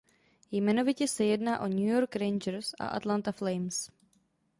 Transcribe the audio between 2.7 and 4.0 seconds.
a Atlanta Flames.